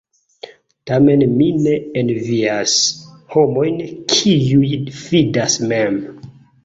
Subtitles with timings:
[0.91, 2.75] Tamen mi ne envias
[3.35, 3.77] homojn,
[4.15, 4.67] kiuj
[5.03, 6.01] fidas mem.